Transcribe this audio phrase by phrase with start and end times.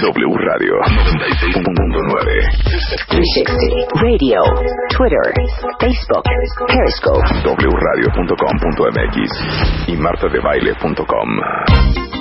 [0.00, 1.60] W Radio 96.9.
[3.10, 3.52] 360
[4.00, 4.40] Radio,
[4.96, 5.28] Twitter,
[5.78, 6.24] Facebook,
[6.66, 7.20] Periscope.
[7.44, 9.28] wradio.com.mx
[9.88, 12.19] y martadebaile.com.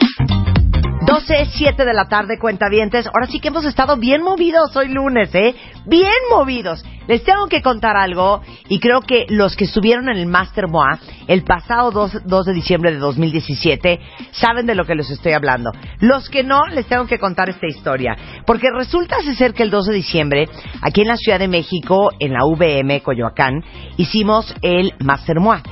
[1.09, 3.07] 12, 7 de la tarde, cuentavientes.
[3.07, 5.55] Ahora sí que hemos estado bien movidos hoy lunes, ¿eh?
[5.87, 6.85] Bien movidos.
[7.07, 10.99] Les tengo que contar algo y creo que los que estuvieron en el Master MOA
[11.27, 13.99] el pasado 2, 2 de diciembre de 2017
[14.33, 15.71] saben de lo que les estoy hablando.
[15.99, 18.15] Los que no, les tengo que contar esta historia.
[18.45, 20.47] Porque resulta ser que el 2 de diciembre,
[20.83, 23.63] aquí en la Ciudad de México, en la VM Coyoacán,
[23.97, 25.63] hicimos el Master MOA.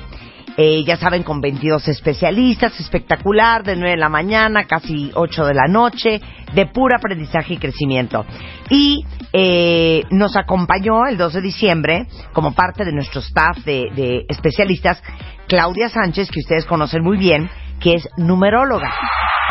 [0.59, 5.53] Eh, ya saben, con 22 especialistas, espectacular, de 9 de la mañana, casi 8 de
[5.53, 6.19] la noche,
[6.55, 8.25] de puro aprendizaje y crecimiento.
[8.71, 14.25] Y eh, nos acompañó el 2 de diciembre, como parte de nuestro staff de, de
[14.29, 14.99] especialistas,
[15.47, 18.93] Claudia Sánchez, que ustedes conocen muy bien, que es numeróloga.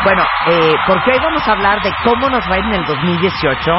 [0.03, 2.85] Bueno, eh, porque hoy vamos a hablar de cómo nos va a ir en el
[2.85, 3.71] 2018.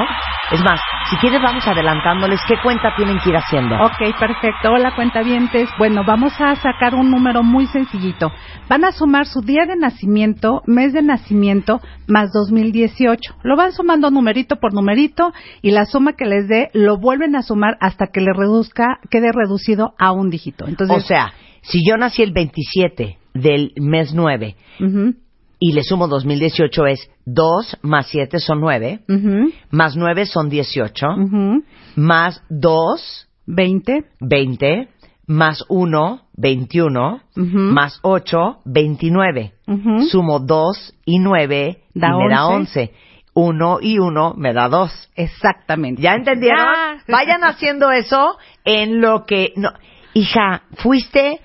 [0.51, 0.81] Es más,
[1.11, 3.77] si quieres vamos adelantándoles qué cuenta tienen que ir haciendo.
[3.77, 4.73] Ok, perfecto.
[4.73, 5.69] Hola, cuentavientes.
[5.79, 8.33] Bueno, vamos a sacar un número muy sencillito.
[8.69, 13.37] Van a sumar su día de nacimiento, mes de nacimiento, más 2018.
[13.43, 17.43] Lo van sumando numerito por numerito y la suma que les dé lo vuelven a
[17.43, 20.67] sumar hasta que le reduzca, quede reducido a un dígito.
[20.67, 25.15] Entonces, o sea, si yo nací el 27 del mes 9 ujú,
[25.61, 31.07] y le sumo 2018 es 2 más 7 son 9, ujú, más 9 son 18,
[31.17, 31.65] ujú,
[31.97, 34.89] más 2, 20, 20,
[35.27, 37.59] más 1, 21, Ujú.
[37.59, 39.53] más 8, 29.
[39.67, 40.03] ujú.
[40.09, 42.81] Sumo 2 y 9 Da y me da 11.
[42.81, 42.93] 11.
[43.35, 45.11] 1 y 1 me da 2.
[45.17, 46.01] Exactamente.
[46.03, 46.65] ¿Ya entendieron?
[46.65, 47.03] Ya.
[47.13, 49.53] Vayan haciendo eso en lo que...
[49.57, 49.71] No.
[50.15, 51.41] Hija, fuiste...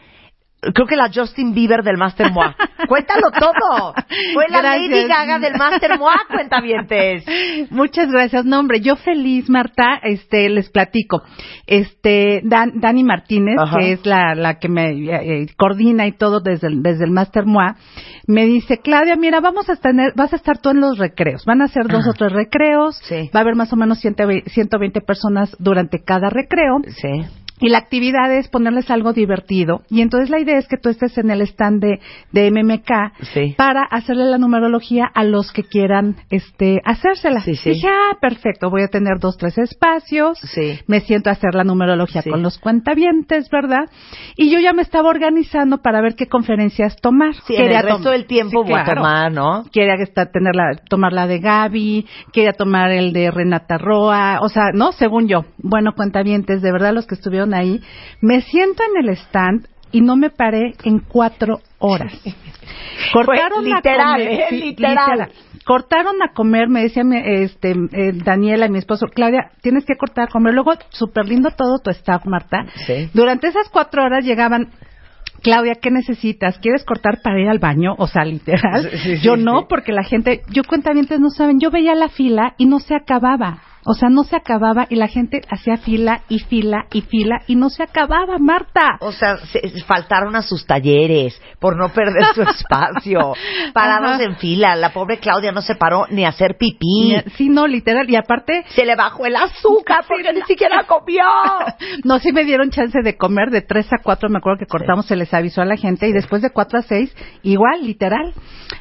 [0.74, 2.56] Creo que la Justin Bieber del Master Moa.
[2.88, 3.94] Cuéntalo todo.
[4.34, 4.90] Fue la Gracias.
[4.92, 7.26] Lady Gaga del Master Moa, cuentavientes.
[7.72, 8.46] Muchas gracias.
[8.46, 11.22] No, hombre, yo feliz, Marta, este, les platico.
[11.68, 13.78] Este, Dan- Dani Martínez, Ajá.
[13.80, 17.46] que es la, la que me eh, coordina y todo desde el, desde el Master
[17.46, 17.76] MOA,
[18.28, 21.46] me dice, Claudia, mira, vamos a tener, vas a estar tú en los recreos.
[21.46, 22.10] Van a ser dos Ajá.
[22.12, 22.98] o tres recreos.
[23.04, 23.30] Sí.
[23.36, 26.78] Va a haber más o menos 120, 120 personas durante cada recreo.
[26.88, 27.43] Sí.
[27.60, 29.84] Y la actividad es ponerles algo divertido.
[29.90, 32.00] Y entonces la idea es que tú estés en el stand de,
[32.32, 32.92] de MMK
[33.34, 33.54] Sí.
[33.58, 37.42] para hacerle la numerología a los que quieran este, hacérsela.
[37.42, 37.72] Sí, sí.
[37.72, 40.40] Dije, ah, perfecto, voy a tener dos, tres espacios.
[40.88, 43.90] Me siento a hacer la numerología con los cuentavientes, ¿verdad?
[44.36, 47.34] Y yo ya me estaba organizando para ver qué conferencias tomar.
[47.48, 49.02] Sí, en el resto del tiempo voy a claro.
[49.02, 49.64] tomar, ¿no?
[49.72, 54.50] Quería estar, tener la, tomar la de Gaby, quería tomar el de Renata Roa, o
[54.50, 54.92] sea, ¿no?
[54.92, 55.46] Según yo.
[55.58, 57.82] Bueno, cuentavientes, de verdad los que estuvieron ahí,
[58.22, 62.14] me siento en el stand y no me paré en cuatro horas.
[63.14, 64.46] Cortaron literal, a comer, ¿eh?
[64.50, 65.32] sí, Literal.
[65.66, 70.32] Cortaron a comer, me decía este, eh, Daniela, mi esposo, Claudia, tienes que cortar a
[70.32, 70.54] comer.
[70.54, 72.66] Luego, súper lindo todo tu staff, Marta.
[72.86, 73.10] Sí.
[73.14, 74.72] Durante esas cuatro horas llegaban
[75.42, 76.58] Claudia, ¿qué necesitas?
[76.60, 77.96] ¿Quieres cortar para ir al baño?
[77.98, 78.90] O sea, literal.
[78.90, 82.10] Sí, sí, yo sí, no, porque la gente, yo cuentavientes no saben, yo veía la
[82.10, 83.62] fila y no se acababa.
[83.86, 87.56] O sea, no se acababa y la gente hacía fila y fila y fila y
[87.56, 88.98] no se acababa, Marta.
[89.00, 93.34] O sea, se, faltaron a sus talleres por no perder su espacio.
[93.74, 94.24] Parados Ajá.
[94.24, 94.76] en fila.
[94.76, 97.16] La pobre Claudia no se paró ni a hacer pipí.
[97.36, 98.10] Sí, no, literal.
[98.10, 101.24] Y aparte, Se le bajó el azúcar porque ni siquiera comió.
[102.04, 105.06] no, sí me dieron chance de comer de 3 a 4, me acuerdo que cortamos,
[105.06, 108.34] se les avisó a la gente, y después de 4 a 6, igual, literal.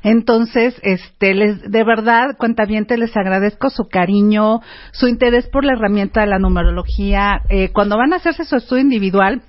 [0.02, 4.60] Entonces, este, les, de verdad, cuentavientes, les agradezco su cariño,
[4.92, 7.42] su interés por la herramienta de la numerología.
[7.48, 9.42] Eh, cuando van a hacerse su estudio individual,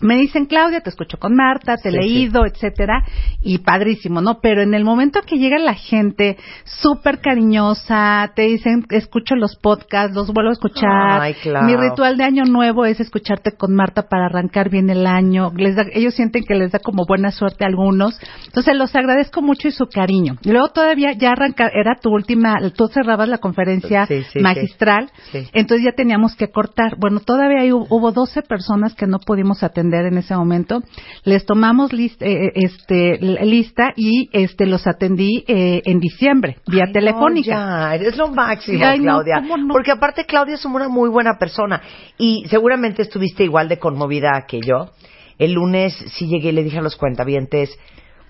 [0.00, 3.04] me dicen, Claudia, te escucho con Marta, te he Sí, leído, etcétera,
[3.42, 4.40] y padrísimo, ¿no?
[4.40, 10.14] Pero en el momento que llega la gente súper cariñosa, te dicen, escucho los podcasts,
[10.14, 11.20] los vuelvo a escuchar.
[11.20, 11.66] Ay, claro.
[11.66, 15.52] Mi ritual de año nuevo es escucharte con Marta para arrancar bien el año.
[15.56, 18.18] Les da- ellos sienten que les da como buena suerte a algunos.
[18.46, 20.36] Entonces, los agradezco mucho y su cariño.
[20.42, 25.10] Y luego todavía ya arranca, era tu última, tú cerrabas la conferencia Sí, magistral.
[25.32, 25.48] Sí.
[25.52, 26.96] Entonces ya teníamos que cortar.
[26.98, 30.82] Bueno, todavía hay- hubo 12 personas que no pudimos atender en ese momento.
[31.24, 36.84] Les tomamos list- eh, este, l- lista y este los atendí eh, en diciembre, vía
[36.86, 37.66] Ay, telefónica.
[37.88, 39.42] No, eres lo máximo, ay, Claudia.
[39.72, 41.80] Porque aparte Claudia es una muy buena persona
[42.18, 44.90] y seguramente estuviste igual de conmovida que yo.
[45.38, 47.78] El lunes sí llegué y le dije a los cuentavientes,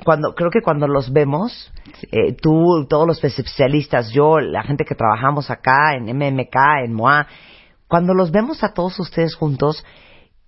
[0.04, 1.72] cuando creo que cuando los vemos,
[2.12, 7.26] eh, tú, todos los especialistas, yo, la gente que trabajamos acá en MMK, en MOA,
[7.88, 9.84] cuando los vemos a todos ustedes juntos,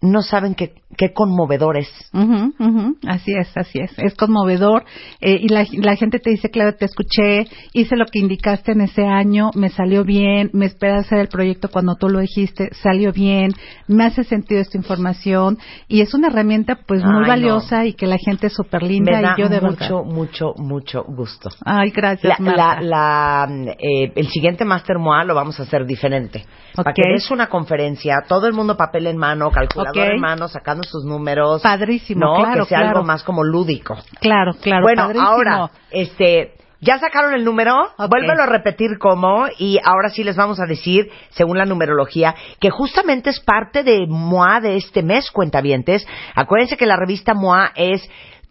[0.00, 1.88] no saben qué, qué conmovedores.
[2.12, 3.92] Ujú, ujú, Así es, así es.
[3.98, 4.84] Es conmovedor.
[5.20, 8.82] eh, y la, la gente te dice, claro, te escuché, hice lo que indicaste en
[8.82, 13.12] ese año, me salió bien, me esperas hacer el proyecto cuando tú lo dijiste, salió
[13.12, 13.52] bien,
[13.88, 15.58] me hace sentido esta información.
[15.88, 17.26] Y es una herramienta, pues, muy Ay, no.
[17.28, 19.10] valiosa y que la gente es súper linda.
[19.12, 20.14] Me da y yo de mucho, verdad.
[20.14, 21.48] mucho, mucho gusto.
[21.64, 22.80] Ay, gracias, la, Marta.
[22.82, 23.48] la,
[23.78, 26.44] eh, el siguiente Master MOA lo vamos a hacer diferente.
[26.76, 26.96] Para Ok.
[26.96, 29.96] que des una conferencia, todo el mundo papel en mano, calculador Ok.
[29.96, 31.62] en mano, sacando sus números.
[31.62, 32.96] Padrísimo, no, claro, que sea claro.
[32.98, 33.96] algo más como lúdico.
[34.20, 34.82] Claro, claro.
[34.82, 35.28] bueno, padrísimo.
[35.28, 38.08] ahora, este, ya sacaron el número, Ok.
[38.08, 42.70] vuélvelo a repetir cómo, y ahora sí les vamos a decir, según la numerología, que
[42.70, 46.06] justamente es parte de MOA de este mes, cuentavientes.
[46.36, 48.08] Acuérdense que la revista MOA es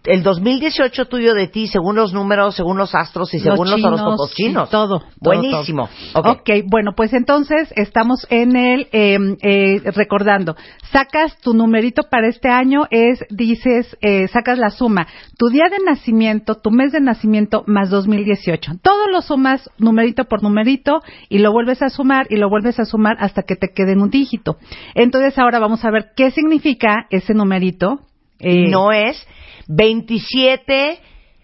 [0.08, 4.02] el 2018 tuyo de ti, según los números, según los astros y según los, chinos,
[4.02, 4.70] horóscopos chinos.
[4.70, 5.90] todo, todo, Buenísimo.
[6.14, 6.32] todo.
[6.32, 6.40] Ok.
[6.40, 10.56] ok, bueno, pues entonces estamos en el, eh, eh, recordando,
[10.92, 15.08] sacas tu numerito para este año, es, dices, eh, sacas la suma,
[15.38, 18.74] tu día de nacimiento, tu mes de nacimiento más 2018.
[18.82, 22.86] Todo lo sumas numerito por numerito y lo vuelves a sumar y lo vuelves a
[22.86, 24.58] sumar hasta que te quede en un dígito.
[24.96, 28.00] Entonces ahora vamos a ver qué significa ese numerito.
[28.40, 29.18] Eh, no es
[29.68, 31.00] 27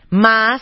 [0.10, 0.62] más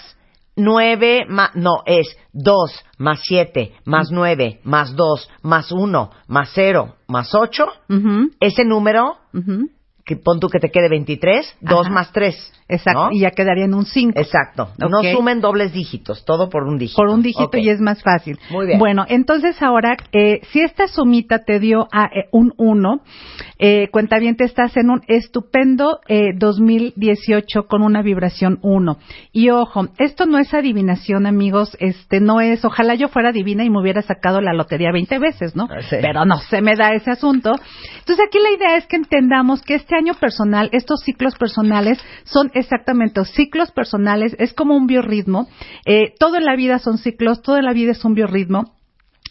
[0.56, 6.96] 9 más, no, es 2 más 7 más 9 más 2 más 1 más 0
[7.08, 7.66] más 8.
[7.90, 9.70] ujú, Ese número, ujú,
[10.06, 11.90] que pon tú que te quede 23, 2 Ajá.
[11.90, 12.54] más 3.
[12.72, 13.12] Exacto, ¿no?
[13.12, 14.20] y ya quedaría en un 5.
[14.20, 14.70] Exacto.
[14.78, 17.02] No sumen dobles dígitos, todo por un dígito.
[17.02, 18.40] por un dígito y es más fácil.
[18.50, 18.80] Muy bien.
[18.80, 23.02] Bueno, entonces ahora, eh, si esta sumita te dio a eh, un 1,
[23.64, 28.98] eh, cuenta bien, te estás en un estupendo eh, 2018 con una vibración 1.
[29.32, 33.70] Y ojo, esto no es adivinación, amigos, este no es, ojalá yo fuera divina y
[33.70, 35.68] me hubiera sacado la lotería 20 veces, ¿no?
[35.90, 35.98] Sí.
[36.02, 37.52] Pero no se me da ese asunto.
[38.00, 42.50] Entonces aquí la idea es que entendamos que este año personal, estos ciclos personales son
[42.62, 45.48] exactamente ciclos personales, es como un biorritmo.
[45.86, 48.81] Eh, todo en la vida son ciclos, todo en la vida es un biorritmo.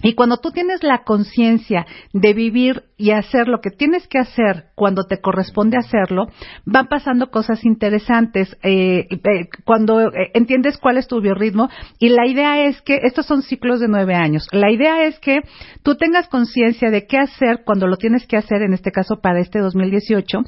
[0.02, 4.66] Y cuando tú tienes la conciencia de vivir y hacer lo que tienes que hacer
[4.74, 6.26] cuando te corresponde hacerlo,
[6.64, 8.56] van pasando cosas interesantes.
[8.62, 11.68] eh, eh, cuando eh, entiendes cuál es tu biorritmo,
[11.98, 14.46] y la idea es que estos son ciclos de nueve años.
[14.52, 15.40] La idea es que
[15.82, 19.40] tú tengas conciencia de qué hacer cuando lo tienes que hacer, en este caso para
[19.40, 20.38] este 2018,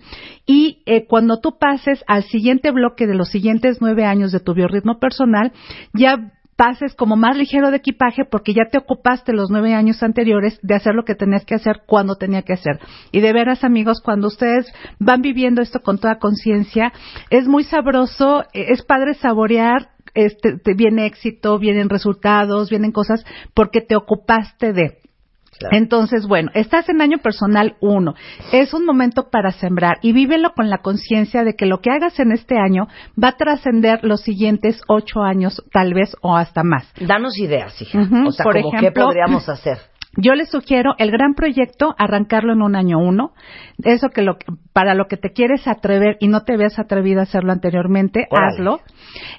[0.46, 4.54] y eh, cuando tú pases al siguiente bloque de los siguientes nueve años de tu
[4.54, 5.52] biorritmo personal,
[5.94, 10.58] ya pases como más ligero de equipaje porque ya te ocupaste los nueve años anteriores
[10.62, 12.78] de hacer lo que tenías que hacer cuando tenía que hacer.
[13.10, 14.66] Y de veras, amigos, cuando ustedes
[14.98, 16.92] van viviendo esto con toda conciencia,
[17.30, 23.24] es muy sabroso, eh, es padre saborear, este, te viene éxito, vienen resultados, vienen cosas
[23.54, 24.98] porque te ocupaste de.
[25.62, 25.76] Claro.
[25.76, 28.14] Entonces, bueno, estás en año personal uno.
[28.52, 32.18] Es un momento para sembrar y vívelo con la conciencia de que lo que hagas
[32.18, 32.88] en este año
[33.22, 36.92] va a trascender los siguientes ocho años, tal vez, o hasta más.
[37.00, 38.00] Danos ideas, hija.
[38.26, 39.91] O sea, por como qué ejemplo, podríamos hacer.
[40.16, 43.32] Yo les sugiero el gran proyecto, arrancarlo en un año uno.
[43.82, 44.36] Eso que lo,
[44.74, 48.80] para lo que te quieres atrever y no te veas atrevido a hacerlo anteriormente, hazlo.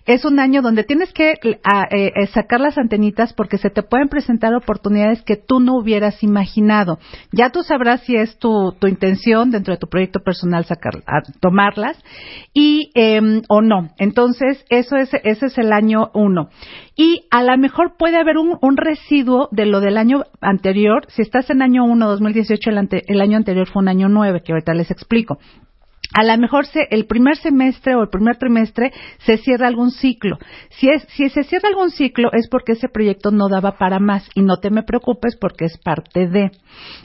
[0.05, 1.33] Es un año donde tienes que
[1.63, 5.75] a- eh, eh, sacar las antenitas porque se te pueden presentar oportunidades que tú no
[5.77, 6.97] hubieras imaginado.
[7.31, 11.21] Ya tú sabrás si es tu, tu intención dentro de tu proyecto personal sacar, a-
[11.39, 12.03] tomarlas
[12.53, 13.89] y em, o no.
[13.99, 16.49] Entonces, eso es, ese es el año uno.
[16.95, 21.05] Y a lo mejor puede haber un, un residuo de lo del año anterior.
[21.09, 24.41] Si estás en año 1, 2018, el, ante- el año anterior fue un año 9,
[24.45, 25.39] que ahorita les explico.
[26.15, 28.91] A lo mejor se, el primer semestre o el primer trimestre
[29.25, 30.37] se cierra algún ciclo.
[30.69, 34.29] Si, es, si se cierra algún ciclo es porque ese proyecto no daba para más
[34.35, 36.51] y no te me preocupes porque es parte de.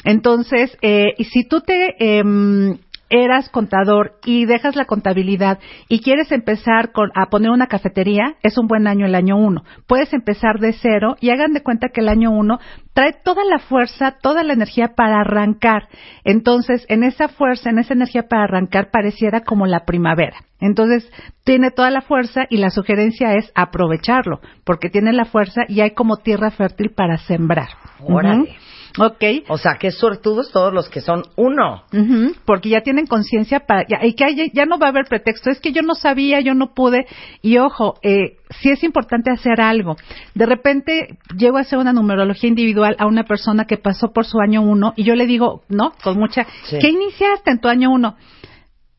[0.04, 2.76] Entonces, eh, y si tú te em,
[3.10, 8.58] eras contador y dejas la contabilidad y quieres empezar con, a poner una cafetería, es
[8.58, 9.64] un buen año el año uno.
[9.86, 12.58] Puedes empezar de cero y hagan de cuenta que el año uno
[12.92, 15.88] trae toda la fuerza, toda la energía para arrancar.
[16.24, 20.36] Entonces, en esa fuerza, en esa energía para arrancar, pareciera como la primavera.
[20.60, 21.08] Entonces,
[21.44, 25.92] tiene toda la fuerza y la sugerencia es aprovecharlo, porque tiene la fuerza y hay
[25.92, 27.68] como tierra fértil para sembrar.
[28.00, 28.56] Órale.
[28.98, 29.24] Ok.
[29.48, 31.84] O sea, qué suertudos todos los que son uno.
[31.92, 35.06] Ujú, porque ya tienen conciencia para ya, y que hay- ya no va a haber
[35.06, 37.06] pretexto es que yo no sabía yo no pude
[37.42, 39.96] y ojo eh, sí es importante hacer algo
[40.34, 44.38] de repente llego a hacer una numerología individual a una persona que pasó por su
[44.40, 46.78] año uno y yo le digo no con mucha Sí.
[46.80, 48.16] qué iniciaste en tu año uno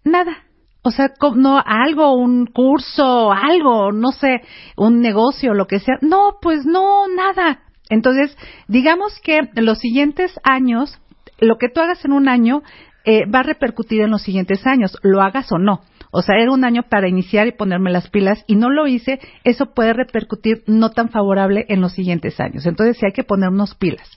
[0.04, 0.38] nada
[0.82, 4.42] o sea, no, algo, un curso, algo, no sé,
[4.78, 5.96] un negocio, lo que sea.
[6.02, 7.60] No, pues no, nada.
[7.90, 11.00] Entonces, digamos que los siguientes años,
[11.40, 12.62] lo que tú hagas en un año
[13.06, 15.82] eh, va a repercutir en los siguientes años, lo hagas o no.
[16.12, 19.20] O sea, era un año para iniciar y ponerme las pilas y no lo hice,
[19.44, 22.66] eso puede repercutir no tan favorable en los siguientes años.
[22.66, 24.10] Entonces sí hay que ponernos pilas.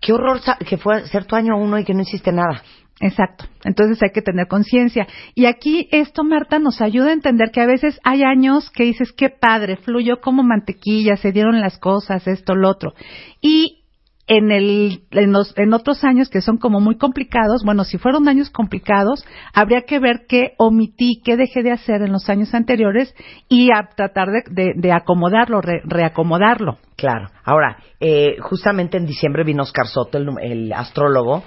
[0.00, 2.62] Qué horror que fue ser tu año uno y que no hiciste nada.
[3.00, 3.46] Exacto.
[3.64, 5.06] Entonces hay que tener conciencia.
[5.34, 9.12] Y aquí esto, Marta, nos ayuda a entender que a veces hay años que dices,
[9.12, 12.94] qué padre, fluyó como mantequilla, se dieron las cosas, esto, lo otro.
[13.40, 13.83] Y
[14.26, 18.26] en, el, en, los, en otros años que son como muy complicados, bueno, si fueron
[18.28, 23.14] años complicados, habría que ver qué omití, qué dejé de hacer en los años anteriores
[23.48, 26.78] y a tratar de, de- de acomodarlo, re- reacomodarlo.
[26.96, 27.28] Claro.
[27.44, 31.42] Ahora, eh, justamente en diciembre vino Oscar Soto, el, el astrólogo,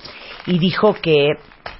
[0.45, 1.29] y dijo que,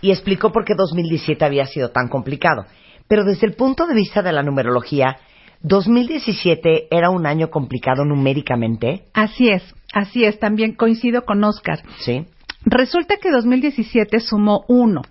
[0.01, 2.65] y explicó por qué 2017 había sido tan complicado.
[3.07, 5.17] Pero desde el punto de vista de la numerología,
[5.61, 9.63] 2017 era un año complicado numéricamente, Así es,
[9.97, 11.83] así es, también coincido con Oscar.
[11.99, 12.25] ¿sí?
[12.65, 15.01] Resulta que 2017 sumó uno.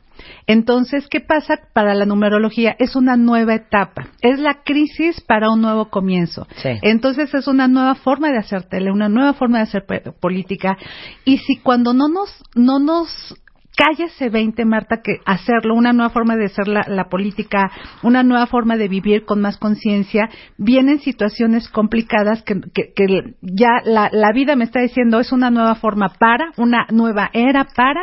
[0.46, 2.74] Entonces, ¿qué pasa para la numerología?
[2.78, 6.46] Es una nueva etapa, es la crisis para un nuevo comienzo.
[6.56, 6.70] Sí.
[6.82, 9.84] Entonces, es una nueva forma de hacer tele, una nueva forma de hacer
[10.20, 10.78] política.
[11.24, 13.36] Y si cuando no nos, no nos
[13.76, 17.70] cae ese 20, Marta, que hacerlo, una nueva forma de hacer la, política,
[18.02, 24.32] una nueva forma de vivir con más conciencia, vienen situaciones complicadas que ya la, la
[24.32, 28.00] vida me está diciendo es una nueva forma para, una nueva era para,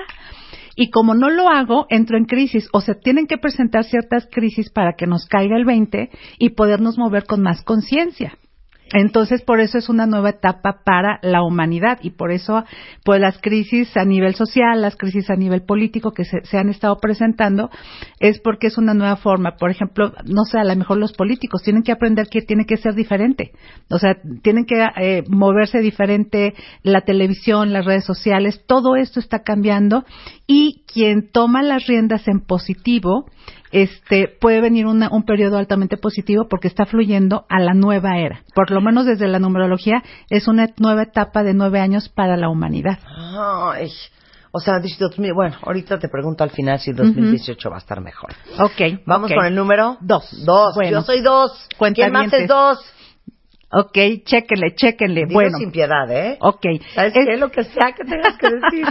[0.75, 4.71] y como no lo hago, entro en crisis o se tienen que presentar ciertas crisis
[4.71, 8.37] para que nos caiga el 20 y podernos mover con más conciencia.
[8.93, 12.63] Entonces, por eso es una nueva etapa para la humanidad y por eso,
[13.03, 16.69] pues las crisis a nivel social, las crisis a nivel político que se, se han
[16.69, 17.69] estado presentando,
[18.19, 19.55] es porque es una nueva forma.
[19.57, 22.77] Por ejemplo, no sé, a lo mejor los políticos tienen que aprender que tiene que
[22.77, 23.51] ser diferente.
[23.89, 29.39] O sea, tienen que eh, moverse diferente, la televisión, las redes sociales, todo esto está
[29.39, 30.05] cambiando
[30.47, 33.25] y quien toma las riendas en positivo,
[33.71, 38.41] este puede venir una- un periodo altamente positivo porque está fluyendo a la nueva era.
[38.53, 42.49] Por lo menos desde la numerología es una nueva etapa de nueve años para la
[42.49, 42.99] humanidad.
[43.07, 43.89] Ay,
[44.51, 47.99] o sea, dice 2000 bueno, ahorita te pregunto al final si 2018 va a estar
[48.01, 48.31] mejor.
[48.59, 49.01] Ok.
[49.07, 50.43] Vamos con el número Dos.
[50.45, 50.75] Dos.
[50.75, 50.99] Bueno.
[50.99, 51.67] Yo soy dos.
[51.95, 52.79] ¿Quién más es dos?
[53.75, 55.21] Ok, chéquenle, chéquenle.
[55.25, 55.57] Digo bueno.
[55.57, 56.37] sin piedad, ¿eh?
[56.41, 56.65] Ok.
[56.93, 57.37] ¿Sabes Es- qué?
[57.37, 58.85] Lo que sea que tengas que decir.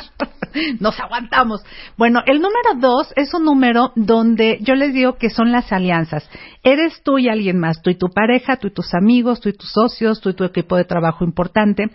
[0.81, 1.63] Nos aguantamos.
[1.97, 6.29] Bueno, el número dos es un número donde yo les digo que son las alianzas.
[6.63, 9.55] Eres tú y alguien más, tú y tu pareja, tú y tus amigos, tú y
[9.55, 11.87] tus socios, tú y tu equipo de trabajo importante.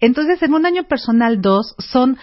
[0.00, 2.16] Entonces, en un año personal dos son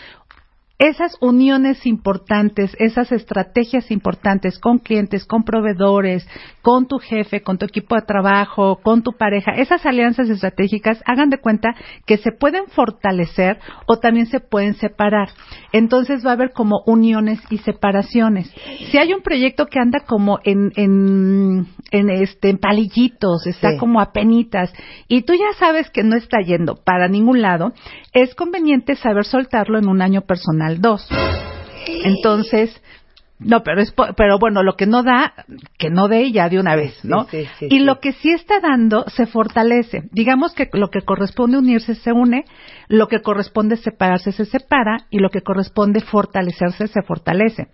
[0.83, 6.27] esas uniones importantes, esas estrategias importantes con clientes, con proveedores,
[6.61, 11.29] con tu jefe, con tu equipo de trabajo, con tu pareja, esas alianzas estratégicas, hagan
[11.29, 11.73] de cuenta
[12.05, 15.29] que se pueden fortalecer o también se pueden separar.
[15.71, 18.53] Entonces va a haber como uniones y separaciones.
[18.91, 21.65] Si hay un proyecto que anda como en, en,
[21.99, 23.77] en este, en palillitos, está Sí.
[23.77, 24.73] como a penitas,
[25.07, 27.73] y tú ya sabes que no está yendo para ningún lado,
[28.13, 31.07] es conveniente saber soltarlo en un año personal 2.
[32.05, 32.81] Entonces,
[33.43, 35.33] no, pero es, pero bueno, lo que no da,
[35.77, 37.25] que no dé ya de una vez, ¿no?
[37.25, 40.03] sí, sí, y lo que sí está dando se fortalece.
[40.11, 42.45] Digamos que lo que corresponde unirse se une,
[42.87, 47.67] lo que corresponde separarse se separa y lo que corresponde fortalecerse se fortalece.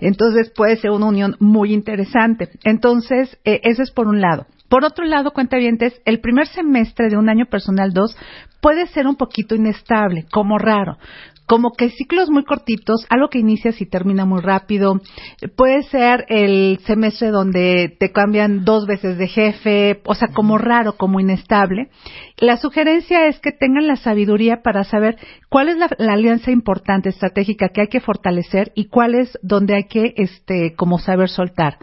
[0.00, 2.48] Entonces puede ser una unión muy interesante.
[2.64, 4.46] Entonces, eh, eso es por un lado.
[4.68, 8.16] Por otro lado, cuentavientes, el primer semestre de un año personal 2
[8.60, 10.98] puede ser un poquito inestable, como raro.
[11.46, 15.00] Como que ciclos muy cortitos, algo que inicias y termina muy rápido.
[15.56, 20.96] Puede ser el semestre donde te cambian dos veces de jefe, o sea, como raro,
[20.96, 21.88] como inestable.
[22.38, 25.16] La sugerencia es que tengan la sabiduría para saber
[25.48, 29.74] cuál es la, la alianza importante, estratégica que hay que fortalecer y cuál es donde
[29.74, 31.78] hay que, este, como saber soltar.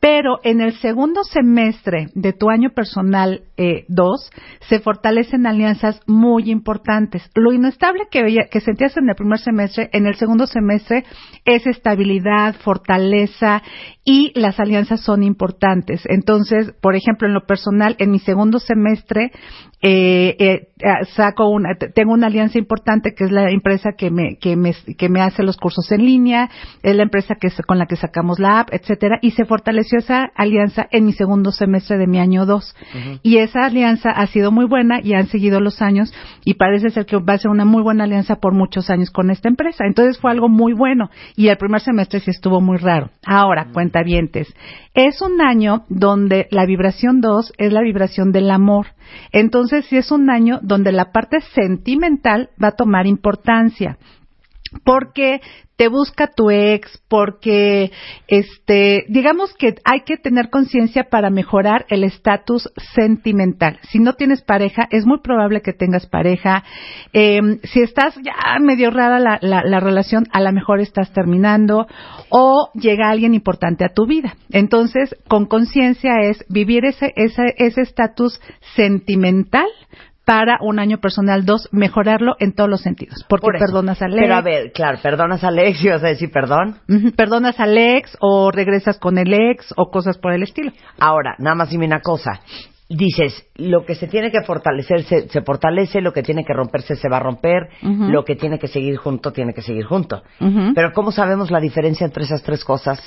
[0.00, 3.42] Pero en el segundo semestre de tu año personal
[3.88, 4.30] 2
[4.68, 7.28] se fortalecen alianzas muy importantes.
[7.34, 11.04] Lo inestable que, veía, que sentías en el primer semestre, en el segundo semestre
[11.44, 13.62] es estabilidad, fortaleza
[14.10, 16.00] y las alianzas son importantes.
[16.06, 19.32] Entonces, por ejemplo, en lo personal, en mi segundo semestre
[19.80, 24.36] eh, eh, eh, saco una, tengo una alianza importante que es la empresa que me,
[24.40, 26.50] que me, que me hace los cursos en línea,
[26.82, 30.30] es la empresa que con la que sacamos la app, etcétera, y se fortaleció esa
[30.34, 32.76] alianza en mi segundo semestre de mi año 2.
[33.22, 36.12] Y esa alianza ha sido muy buena y han seguido los años
[36.44, 39.30] y parece ser que va a ser una muy buena alianza por muchos años con
[39.30, 39.84] esta empresa.
[39.86, 43.10] Entonces fue algo muy bueno y el primer semestre sí estuvo muy raro.
[43.24, 43.68] Ahora,
[44.94, 48.88] es un año donde la vibración 2 es la vibración del amor.
[49.32, 53.98] Entonces sí es un año donde la parte sentimental va a tomar importancia.
[54.84, 55.40] porque
[55.78, 57.92] te busca tu ex, porque,
[58.26, 63.78] este, digamos que hay que tener conciencia para mejorar el estatus sentimental.
[63.88, 66.64] Si no tienes pareja, es muy probable que tengas pareja.
[67.12, 71.86] Eh, si estás ya medio rara la, la, la relación, a lo mejor estás terminando
[72.28, 74.34] o llega alguien importante a tu vida.
[74.50, 78.40] Entonces, con conciencia es vivir ese ese ese estatus
[78.74, 79.68] sentimental
[80.28, 83.24] para un año personal, dos, mejorarlo en todos los sentidos.
[83.30, 86.08] Porque Por perdonas a Lex, Pero a ver, claro, perdonas a Alex y vas a
[86.08, 86.76] decir perdón.
[86.86, 90.72] ujú, perdonas al ex o regresas con el ex o cosas por el estilo.
[91.00, 92.42] Ahora, nada más dime una cosa.
[92.90, 96.96] Dices, lo que se tiene que fortalecer se, se fortalece, lo que tiene que romperse
[96.96, 100.22] se va a romper, lo que tiene que seguir junto tiene que seguir junto.
[100.74, 103.02] Pero ¿cómo sabemos la diferencia entre esas tres cosas?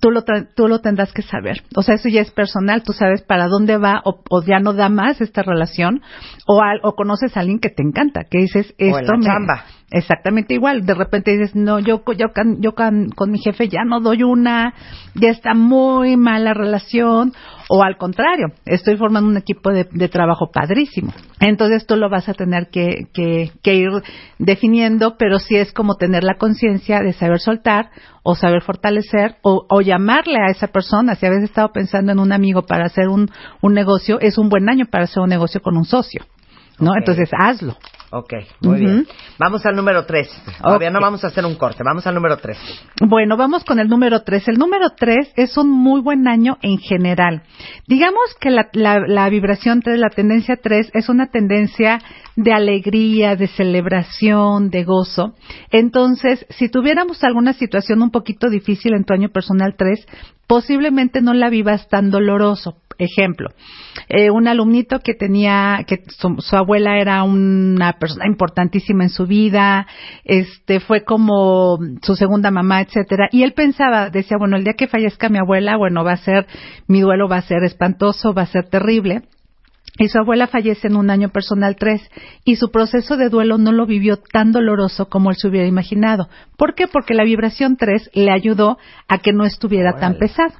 [0.00, 1.62] Tú lo, tra- tú lo tendrás que saber.
[1.76, 4.72] O sea, eso ya es personal, tú sabes para dónde va o, o ya no
[4.72, 6.02] da más esta relación
[6.46, 9.24] o, al- o conoces a alguien que te encanta, que dices, en esto la me...
[9.24, 9.64] chamba.
[9.90, 10.84] Exactamente igual.
[10.84, 12.26] De repente dices, no, yo, yo,
[12.58, 14.74] yo can- con mi jefe ya no doy una,
[15.14, 17.32] ya está muy mala relación,
[17.70, 21.12] o al contrario, estoy formando un equipo de, de trabajo padrísimo.
[21.40, 23.88] Entonces tú lo vas a tener que, que, que ir
[24.38, 27.88] definiendo, pero sí es como tener la conciencia de saber soltar
[28.30, 31.14] o saber fortalecer o, o llamarle a esa persona.
[31.14, 33.30] Si habéis estado pensando en un amigo para hacer un,
[33.62, 36.26] un negocio, es un buen año para hacer un negocio con un socio.
[36.78, 36.92] ¿No?
[36.94, 37.78] Entonces hazlo.
[38.10, 39.06] Ok, muy bien.
[39.38, 40.28] Vamos al número tres.
[40.62, 40.94] Todavía Ok.
[40.94, 42.56] no vamos a hacer un corte, vamos al número tres.
[43.06, 44.48] Bueno, vamos con el número tres.
[44.48, 47.42] El número tres es un muy buen año en general.
[47.86, 52.00] Digamos que la, la, la vibración tres, la tendencia tres, es una tendencia
[52.34, 55.34] de alegría, de celebración, de gozo.
[55.70, 60.06] Entonces, si tuviéramos alguna situación un poquito difícil en tu año personal tres,
[60.46, 62.78] posiblemente no la vivas tan doloroso.
[62.98, 63.50] Ejemplo,
[64.08, 69.24] eh, un alumnito que tenía, que su, su abuela era una persona importantísima en su
[69.26, 69.86] vida,
[70.24, 74.88] este, fue como su segunda mamá, etcétera, y él pensaba, decía, bueno, el día que
[74.88, 76.48] fallezca mi abuela, bueno, va a ser,
[76.88, 79.22] mi duelo va a ser espantoso, va a ser terrible.
[79.98, 82.00] Y su abuela fallece en un año personal 3
[82.44, 86.28] y su proceso de duelo no lo vivió tan doloroso como él se hubiera imaginado.
[86.56, 86.86] ¿Por qué?
[86.86, 90.54] Porque la vibración 3 le ayudó a que no estuviera tan pesado.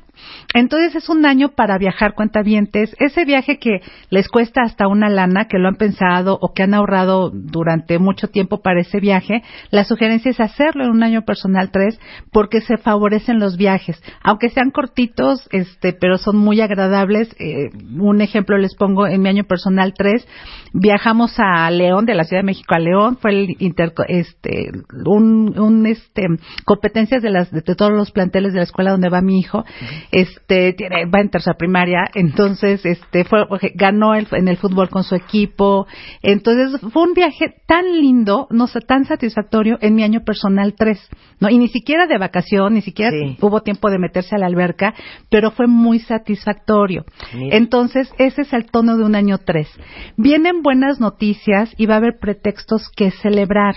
[0.55, 5.47] Entonces es un año para viajar cuentavientes, ese viaje que les cuesta hasta una lana,
[5.47, 9.85] que lo han pensado o que han ahorrado durante mucho tiempo para ese viaje, la
[9.85, 12.01] sugerencia es hacerlo en un año personal 3
[12.33, 17.35] porque se favorecen los viajes, aunque sean cortitos, este, pero son muy agradables.
[17.39, 20.27] Eh, un ejemplo les pongo en mi año personal 3,
[20.73, 24.71] viajamos a León, de la Ciudad de México a León, fue el inter, este,
[25.07, 26.27] un, un, este,
[26.65, 29.65] competencias de las, de todos los planteles de la escuela donde va mi hijo,
[30.13, 35.05] este, tiene, va en tercera primaria, entonces, este, fue, ganó el- en el fútbol con
[35.05, 35.87] su equipo,
[36.23, 40.99] entonces fue un viaje tan lindo, no sé, tan satisfactorio en mi año personal 3,
[41.41, 41.49] ¿no?
[41.51, 43.37] Y ni siquiera de vacación, ni siquiera Sí.
[43.41, 44.95] hubo tiempo de meterse a la alberca,
[45.31, 47.05] pero fue muy satisfactorio.
[47.51, 49.69] Entonces, ese es el tono de un año 3.
[50.17, 53.77] Vienen buenas noticias y va a haber pretextos que celebrar.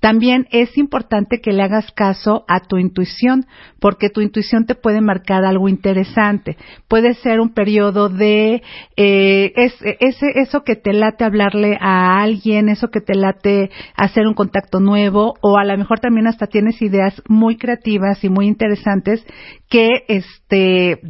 [0.00, 3.46] También es importante que le hagas caso a tu intuición,
[3.78, 6.56] porque tu intuición te puede marcar algo interesante.
[6.88, 8.62] Puede ser un periodo de
[8.96, 14.80] eh, eso que te late hablarle a alguien, eso que te late hacer un contacto
[14.80, 19.24] nuevo, o a lo mejor también hasta tienes ideas muy creativas y muy interesantes
[19.68, 21.00] que este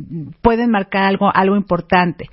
[0.42, 2.26] pueden marcar algo algo importante.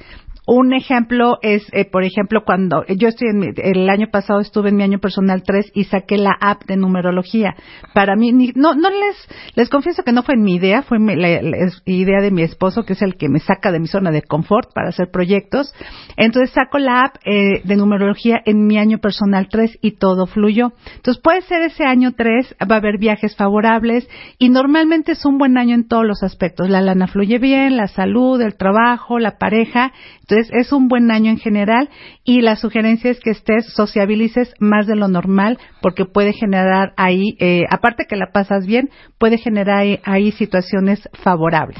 [0.45, 4.69] Un ejemplo es, eh, por ejemplo, cuando yo estoy en mi- el año pasado estuve
[4.69, 7.55] en mi año personal 3 y saqué la app de numerología.
[7.93, 11.15] Para mí, ni- no, no les, les confieso que no fue mi idea, fue mi-
[11.15, 11.29] la,
[11.85, 14.73] idea de mi esposo, que es el que me saca de mi zona de confort
[14.73, 15.73] para hacer proyectos.
[16.17, 20.73] Entonces saco la app eh, de numerología en mi año personal 3 y todo fluyó.
[20.97, 25.37] Entonces puede ser ese año 3, va a haber viajes favorables y normalmente es un
[25.37, 26.69] buen año en todos los aspectos.
[26.69, 29.93] La lana fluye bien, la salud, el trabajo, la pareja.
[30.37, 31.89] Es un buen año en general
[32.23, 37.35] y la sugerencia es que estés, sociabilices más de lo normal porque puede generar ahí,
[37.39, 41.79] eh, aparte que la pasas bien, puede generar ahí, ahí situaciones favorables.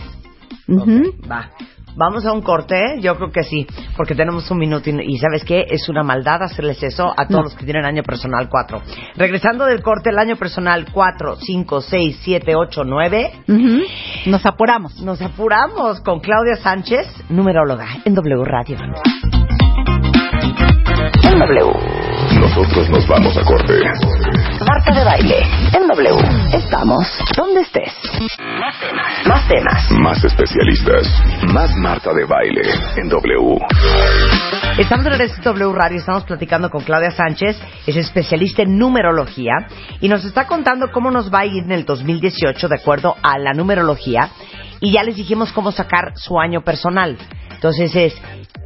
[1.29, 1.51] Va.
[1.95, 5.43] Vamos a un corte, yo creo que sí, porque tenemos un minuto y, y ¿sabes
[5.43, 5.65] qué?
[5.69, 7.43] Es una maldad hacerles eso a todos No.
[7.43, 8.82] los que tienen año personal 4.
[9.15, 13.79] Regresando del corte, el año personal 4, 5, 6, 7, 8, 9, Ujú.
[14.27, 14.99] Nos apuramos.
[15.01, 18.77] nos apuramos con Claudia Sánchez, numeróloga en W Radio.
[21.03, 21.71] En W.
[22.39, 23.73] Nosotros nos vamos a corte.
[24.65, 25.35] Marta de baile.
[25.73, 26.17] En W.
[26.53, 27.91] Estamos donde estés.
[28.39, 29.27] Más temas.
[29.27, 29.91] Más temas.
[29.91, 31.07] Más especialistas.
[31.53, 32.61] Más Marta de Baile
[32.95, 33.57] en W.
[34.77, 39.67] Estamos en el W Radio, estamos platicando con Claudia Sánchez, es especialista en numerología
[39.99, 43.37] y nos está contando cómo nos va a ir en el 2018 de acuerdo a
[43.37, 44.29] la numerología
[44.79, 47.17] y ya les dijimos cómo sacar su año personal.
[47.63, 48.13] Entonces es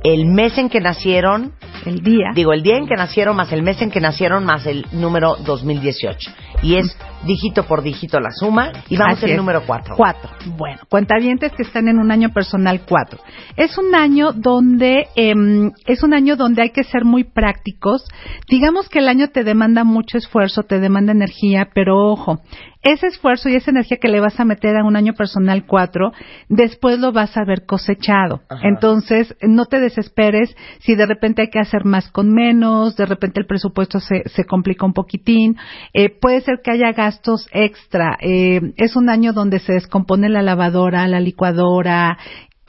[0.04, 1.54] el mes en que nacieron,
[1.86, 2.32] El día.
[2.34, 5.36] digo el día en que nacieron más el mes en que nacieron más el número
[5.46, 6.32] 2018
[6.64, 9.96] y es dígito por dígito la suma y vamos al número 4.
[9.96, 10.32] Cuatro.
[10.58, 13.20] Bueno, cuentavientes que están en un año personal cuatro.
[13.56, 18.04] Es un año donde em, es un año donde hay que ser muy prácticos.
[18.50, 22.40] Digamos que el año te demanda mucho esfuerzo, te demanda energía, pero ojo,
[22.88, 26.12] ese esfuerzo y esa energía que le vas a meter a un año personal cuatro,
[26.50, 28.42] después lo vas a ver cosechado.
[28.50, 28.68] Ajá.
[28.68, 33.40] Entonces, no te desesperes si de repente hay que hacer más con menos, de repente
[33.40, 35.58] el presupuesto se, se complica un poquitín,
[35.94, 38.18] eh, puede ser que haya gastos extra.
[38.22, 42.18] Eh, es un año donde se descompone la lavadora, la licuadora,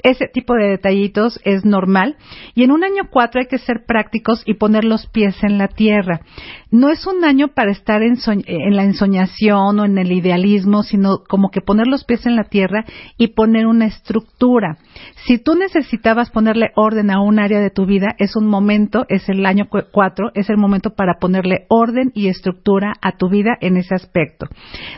[0.03, 2.17] ese tipo de detallitos es normal.
[2.55, 5.69] Y en un año cuatro hay que ser prácticos y poner los pies en la
[5.69, 6.21] tierra.
[6.71, 8.17] No es un año para estar en,
[8.77, 12.85] la ensoñación o en el idealismo, sino como que poner los pies en la tierra
[13.17, 14.79] y poner una estructura.
[15.27, 19.29] Si tú necesitabas ponerle orden a un área de tu vida, es un momento, es
[19.29, 23.57] el año cu- cuatro, es el momento para ponerle orden y estructura a tu vida
[23.61, 24.47] en ese aspecto.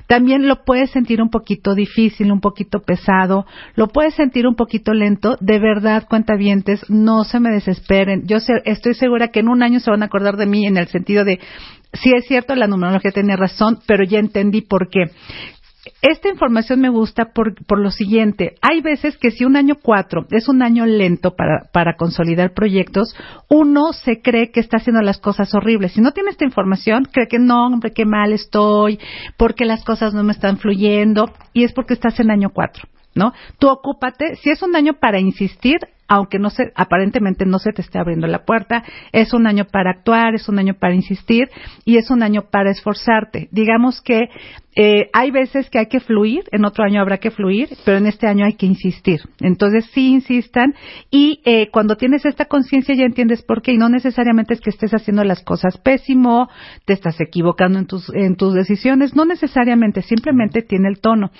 [0.07, 4.90] También lo puedes sentir un poquito difícil, un poquito pesado, lo puedes sentir un poquito
[4.93, 5.37] lento.
[5.41, 8.27] De verdad, cuentavientes, no se me desesperen.
[8.27, 10.77] Yo sé- estoy segura que en un año se van a acordar de mí en
[10.77, 11.39] el sentido de,
[11.93, 15.11] sí es cierto, la numerología tenía razón, pero ya entendí por qué.
[16.03, 18.55] Esta información me gusta por, por lo siguiente.
[18.61, 23.15] Hay veces que si un año cuatro es un año lento para, para consolidar proyectos,
[23.49, 25.93] uno se cree que está haciendo las cosas horribles.
[25.93, 28.99] Si no tiene esta información, cree que no, hombre, qué mal estoy,
[29.39, 32.85] porque las cosas no me están fluyendo, y es porque estás en año cuatro.
[33.15, 33.33] ¿No?
[33.59, 35.79] Tú ocúpate, si es un año para insistir,
[36.11, 39.93] aunque no se, aparentemente no se te esté abriendo la puerta, es un año para
[39.93, 41.49] actuar, es un año para insistir
[41.85, 43.49] y es un año para esforzarte.
[43.53, 44.29] Digamos que
[44.75, 48.07] eh, hay veces que hay que fluir, en otro año habrá que fluir, pero en
[48.07, 49.21] este año hay que insistir.
[49.39, 50.75] Entonces sí insistan
[51.13, 54.71] y eh, cuando tienes esta conciencia ya entiendes por qué y no necesariamente es que
[54.71, 56.49] estés haciendo las cosas pésimo,
[56.87, 61.31] te estás equivocando en tus, en tus decisiones, no necesariamente, simplemente tiene el tono.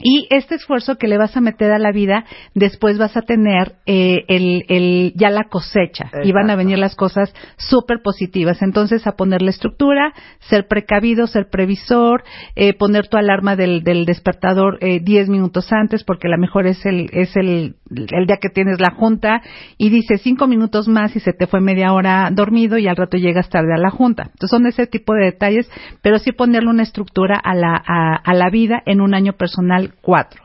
[0.00, 3.76] Y este esfuerzo que le vas a meter a la vida, después vas a tener
[3.86, 8.60] eh, el, el, ya la cosecha y van a venir las cosas súper positivas.
[8.60, 12.24] Entonces, a ponerle estructura, ser precavido, ser previsor,
[12.56, 16.66] eh, poner tu alarma del, del despertador eh, 10 minutos antes, porque a lo mejor
[16.66, 19.42] es el, es el, el día que tienes la junta
[19.78, 23.16] y dice cinco minutos más y se te fue media hora dormido y al rato
[23.16, 24.24] llegas tarde a la junta.
[24.24, 25.70] Entonces, son ese tipo de detalles,
[26.02, 29.83] pero sí ponerle una estructura a la, a, a la vida en un año personal
[30.00, 30.44] cuatro.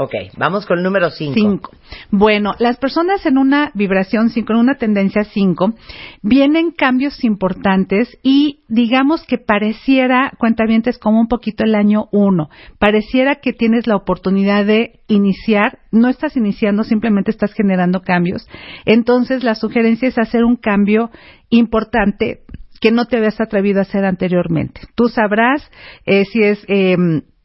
[0.00, 1.34] Ok, vamos con el número 5.
[1.34, 1.72] Cinco.
[2.12, 5.74] Bueno, las personas en una vibración 5, en una tendencia 5,
[6.22, 12.48] vienen cambios importantes y digamos que pareciera, cuentavientes, como un poquito el año 1.
[12.78, 18.46] Pareciera que tienes la oportunidad de iniciar, no estás iniciando, simplemente estás generando cambios.
[18.84, 21.10] Entonces, la sugerencia es hacer un cambio
[21.48, 22.42] importante
[22.80, 24.82] que no te habías atrevido a hacer anteriormente.
[24.94, 25.68] Tú sabrás
[26.06, 26.64] eh, si es...
[26.68, 26.96] Eh,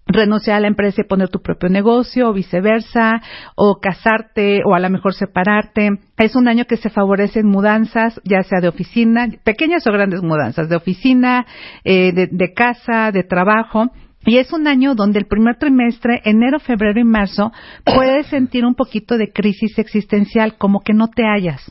[0.06, 3.22] renunciar a la empresa y poner tu propio negocio o viceversa,
[3.56, 6.00] o casarte o a lo mejor separarte.
[6.18, 10.70] Es un año que se favorecen mudanzas, ya sea de oficina, pequeñas o grandes mudanzas,
[10.70, 11.46] de oficina,
[11.84, 13.92] eh, de, de casa, de trabajo.
[14.26, 17.52] Y es un año donde el primer trimestre, enero, febrero y marzo,
[17.84, 21.62] puedes sentir un poquito de crisis existencial, como que no te hallas.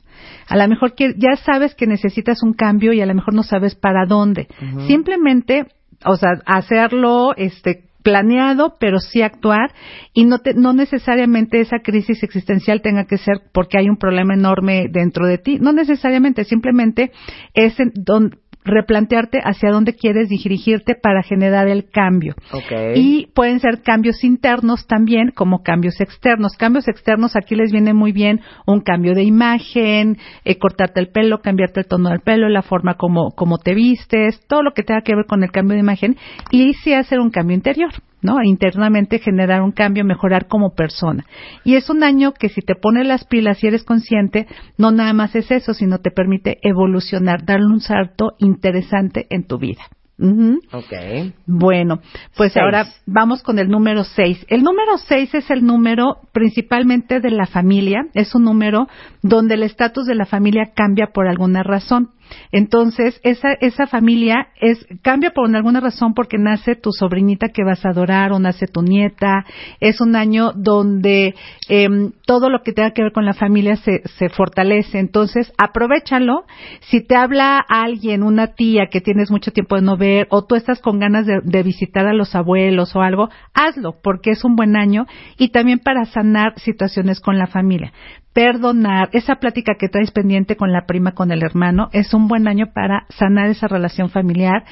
[0.48, 3.42] A lo mejor que ya sabes que necesitas un cambio y a lo mejor no
[3.42, 4.48] sabes para dónde.
[4.86, 5.64] Simplemente,
[6.04, 9.72] o sea, hacerlo, este, planeado, pero sí actuar
[10.12, 14.34] y no, te, no necesariamente esa crisis existencial tenga que ser porque hay un problema
[14.34, 15.58] enorme dentro de ti.
[15.60, 17.12] No necesariamente, simplemente
[17.54, 22.34] es en don- replantearte hacia dónde quieres dirigirte para generar el cambio.
[22.52, 22.94] Ok.
[22.94, 26.56] Y pueden ser cambios internos también como cambios externos.
[26.56, 31.40] Cambios externos aquí les viene muy bien un cambio de imagen, eh, cortarte el pelo,
[31.40, 35.02] cambiarte el tono del pelo, la forma como, como te vistes, todo lo que tenga
[35.02, 36.16] que ver con el cambio de imagen
[36.50, 37.92] y sí hacer un cambio interior.
[38.22, 38.42] ¿No?
[38.42, 41.26] Internamente generar un cambio, mejorar como persona.
[41.64, 44.46] Y es un año que si te pones las pilas y eres consciente,
[44.78, 49.58] no nada más es eso, sino te permite evolucionar, darle un salto interesante en tu
[49.58, 49.82] vida.
[50.18, 50.60] Ujú.
[50.72, 51.32] Ok.
[51.46, 52.00] Bueno,
[52.36, 52.62] pues Seis.
[52.62, 54.46] ahora vamos con el número 6.
[54.48, 58.88] El número 6 es el número principalmente de la familia, es un número
[59.22, 62.10] donde el estatus de la familia cambia por alguna razón.
[62.50, 67.84] Entonces, esa, esa familia es, cambia por alguna razón porque nace tu sobrinita que vas
[67.84, 69.44] a adorar o nace tu nieta.
[69.80, 71.34] Es un año donde
[71.68, 74.98] em, todo lo que tenga que ver con la familia se, se fortalece.
[74.98, 76.44] Entonces, aprovechalo.
[76.90, 80.54] Si te habla alguien, una tía que tienes mucho tiempo de no ver, o tú
[80.54, 84.56] estás con ganas de, de visitar a los abuelos o algo, hazlo, porque es un
[84.56, 85.06] buen año
[85.38, 87.92] y también para sanar situaciones con la familia
[88.32, 92.48] perdonar, esa plática que traes pendiente con la prima, con el hermano, es un buen
[92.48, 94.64] año para sanar esa relación familiar.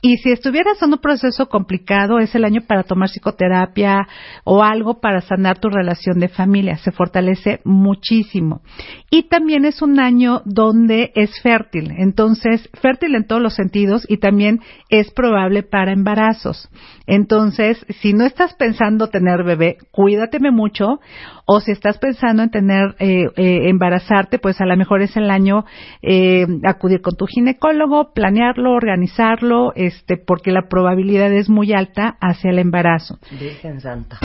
[0.00, 4.08] Y si estuvieras en un proceso complicado, es el año para tomar psicoterapia
[4.42, 6.76] o algo para sanar tu relación de familia.
[6.78, 8.62] Se fortalece muchísimo.
[9.10, 11.92] Y también es un año donde es fértil.
[11.98, 16.68] Entonces, fértil en todos los sentidos y también es probable para embarazos.
[17.06, 21.00] Entonces, si no estás pensando tener bebé, cuídateme mucho.
[21.44, 25.30] O si estás pensando en tener, eh, eh, embarazarte, pues a lo mejor es el
[25.30, 25.64] año
[26.02, 32.50] eh, acudir con tu ginecólogo, planearlo, organizarlo, este, porque la probabilidad es muy alta hacia
[32.50, 33.18] el embarazo.
[33.38, 34.18] Virgen Santa.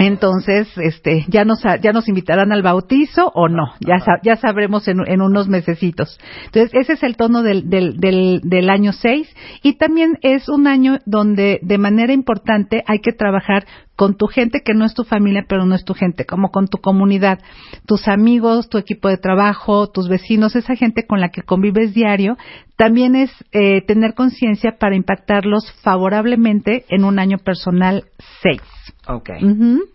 [0.00, 5.00] Entonces, este, ya nos, ya nos invitarán al bautizo o no, ya, ya sabremos en,
[5.06, 6.18] en, unos mesecitos.
[6.46, 9.28] Entonces, ese es el tono del, del, del, del año 6
[9.62, 14.62] y también es un año donde de manera importante hay que trabajar con tu gente
[14.64, 17.38] que no es tu familia, pero no es tu gente, como con tu comunidad,
[17.86, 22.38] tus amigos, tu equipo de trabajo, tus vecinos, esa gente con la que convives diario,
[22.76, 28.04] también es eh, tener conciencia para impactarlos favorablemente en un año personal
[28.42, 28.79] 6.
[29.06, 29.30] Ok.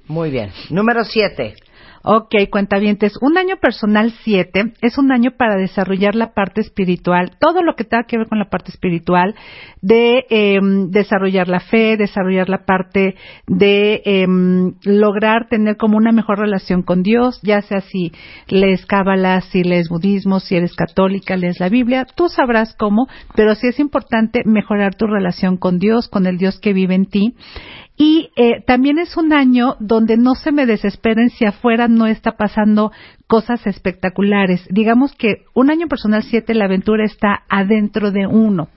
[0.08, 0.52] Muy bien.
[0.70, 1.56] Número 7.
[2.08, 7.64] Ok, cuentavientes, un año personal 7 es un año para desarrollar la parte espiritual, todo
[7.64, 9.34] lo que tenga que ver con la parte espiritual,
[9.82, 13.16] de eh, desarrollar la fe, desarrollar la parte
[13.48, 14.28] de eh,
[14.84, 18.12] lograr tener como una mejor relación con Dios, ya sea si
[18.50, 23.56] lees cábala, si lees budismo, si eres católica, lees la Biblia, tú sabrás cómo, pero
[23.56, 27.34] sí es importante mejorar tu relación con Dios, con el Dios que vive en ti.
[27.98, 32.34] Y eh, también es un año donde no se me desesperen si afuera no está
[32.34, 32.92] pasando
[33.28, 34.68] cosas espectaculares.
[34.70, 38.70] Digamos que un año personal 7, la aventura está adentro de uno.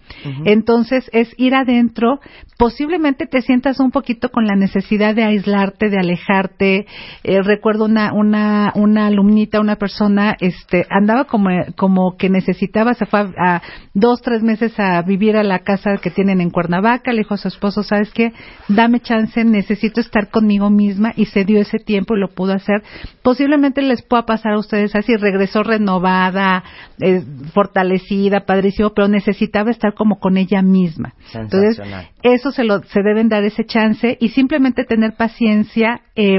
[0.46, 2.18] Entonces es ir adentro,
[2.56, 6.86] posiblemente te sientas un poquito con la necesidad de aislarte, de alejarte.
[7.24, 13.04] Eh, recuerdo una, una, una alumnita, una persona, este, andaba como, como que necesitaba, se
[13.04, 13.60] fue a,
[13.92, 17.38] dos, tres meses a vivir a la casa que tienen en Cuernavaca, le dijo a
[17.38, 18.32] su esposo, ¿sabes qué?
[18.68, 22.82] Dame chance, necesito estar conmigo misma y se dio ese tiempo y lo pudo hacer.
[23.22, 26.64] Posiblemente les pueda pasar a ustedes así, regresó renovada,
[27.00, 27.22] eh,
[27.52, 31.14] fortalecida, padrísimo, pero necesitaba estar como con ella misma.
[31.34, 31.80] Entonces,
[32.22, 36.38] eso se lo, se deben dar ese chance y simplemente tener paciencia, eh,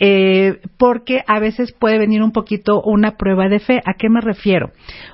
[0.00, 3.80] eh, porque a veces puede venir un poquito una prueba de fe.
[3.84, 4.70] ¿A qué me refiero?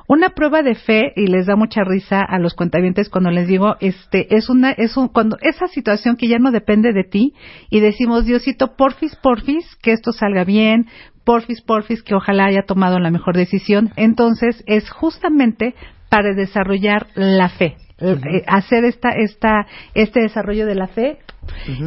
[0.06, 3.76] Una prueba de fe, y les da mucha risa a los cuentavientes cuando les digo,
[3.80, 7.32] este, es una, es un, cuando esa situación que ya no depende de ti
[7.70, 10.86] y decimos, Diosito, porfis, porfis, que esto salga bien,
[11.24, 13.90] porfis, porfis, que ojalá haya tomado la mejor decisión.
[13.96, 15.74] Entonces, es justamente
[16.08, 17.76] para desarrollar la fe.
[18.00, 21.18] Eh, hacer esta, esta, este desarrollo de la fe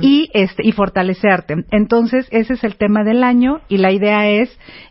[0.01, 1.65] y este y fortalecerte.
[1.71, 4.49] Entonces ese es el tema del año y la idea es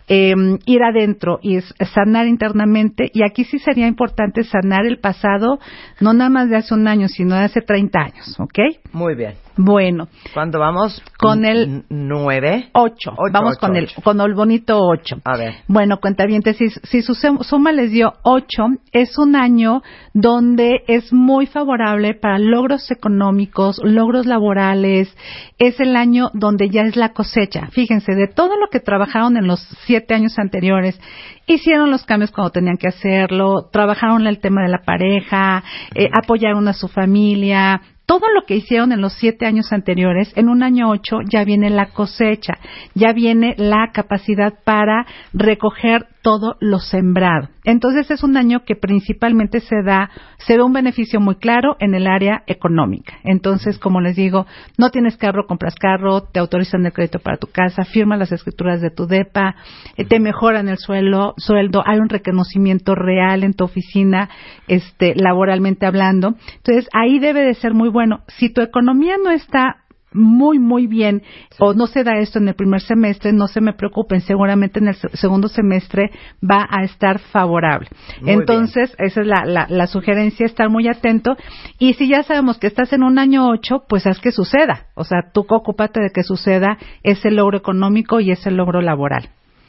[0.09, 0.35] eh,
[0.67, 1.61] ir adentro y
[1.95, 5.59] sanar internamente y aquí sí sería importante sanar el pasado
[6.01, 8.59] no nada más de hace un año sino de hace 30 años, ¿ok?
[8.93, 9.46] Muy bien.
[9.57, 10.09] Bueno.
[10.35, 11.03] ¿Cuándo vamos?
[11.19, 12.71] Con el 9.
[12.73, 13.17] 8.
[13.33, 15.17] Vamos con el con el bonito 8.
[15.25, 15.55] A ver.
[15.67, 21.13] Bueno, cuenta bien, si, si su suma les dio 8, es un año donde es
[21.13, 25.15] muy favorable para logros económicos, logros laborales,
[25.59, 27.69] es el año donde ya es la cosecha.
[27.71, 31.01] Fíjense, de todo lo que trabajaron en los siete años anteriores,
[31.47, 35.63] hicieron los cambios cuando tenían que hacerlo, trabajaron el tema de la pareja,
[35.95, 40.49] eh, apoyaron a su familia, todo lo que hicieron en los siete años anteriores, en
[40.49, 42.55] un año ocho ya viene la cosecha,
[42.95, 47.51] ya viene la capacidad para recoger todo lo sembrado.
[47.63, 51.95] Entonces es un año que principalmente se da, se ve un beneficio muy claro en
[51.95, 53.15] el área económica.
[53.23, 54.45] Entonces, como les digo,
[54.77, 58.81] no tienes carro, compras carro, te autorizan el crédito para tu casa, firman las escrituras
[58.81, 59.55] de tu DEPA,
[59.97, 64.29] eh, te mejoran el sueldo, sueldo, hay un reconocimiento real en tu oficina,
[64.67, 66.35] este, laboralmente hablando.
[66.57, 68.23] Entonces, ahí debe de ser muy bueno.
[68.27, 69.85] Si tu economía no está
[70.17, 71.23] muy, muy bien,
[71.59, 74.89] o no se da esto en el primer semestre, no se me preocupen, seguramente en
[74.89, 76.11] el segundo semestre
[76.43, 77.89] va a estar favorable.
[78.25, 81.37] Entonces, esa es la, la, la, sugerencia, estar muy atento.
[81.79, 84.87] Y si ya sabemos que estás en un año ocho, pues haz que suceda.
[84.95, 89.29] O sea, tú ocúpate de que suceda ese logro económico y ese logro laboral.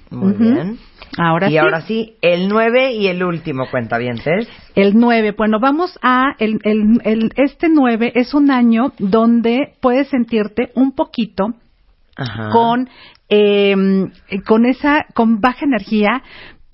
[0.10, 0.80] Muy bien.
[1.18, 1.58] Ahora y sí.
[1.58, 4.48] ahora sí, el 9 y el último cuentavientes.
[4.76, 10.08] El 9, bueno, vamos a el, el, el- este 9 es un año donde puedes
[10.10, 11.54] sentirte un poquito
[12.16, 12.50] Ajá.
[12.52, 12.90] con
[13.30, 13.76] eh,
[14.46, 16.24] con esa con baja energía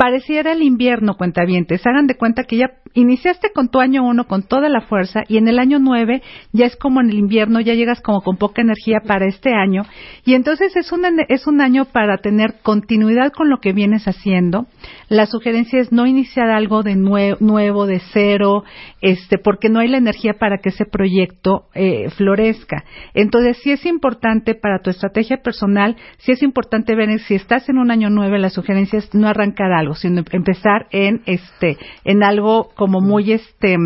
[0.03, 4.43] pareciera el invierno cuentavientes hagan de cuenta que ya iniciaste con tu año uno con
[4.43, 7.73] toda la fuerza y en el año nueve ya es como en el invierno ya
[7.73, 9.83] llegas como con poca energía para este año.
[10.25, 14.67] Y entonces es un es un año para tener continuidad con lo que vienes haciendo
[15.13, 18.63] la sugerencia es no iniciar algo de nue- nuevo de cero
[18.99, 22.83] este porque no hay la energía para que ese proyecto eh, florezca.
[23.13, 27.77] Entonces sí es importante para tu estrategia personal sí es importante ver si estás en
[27.77, 32.69] un año nueve la sugerencia es no arrancar algo sino empezar en este en algo
[32.75, 33.77] como muy este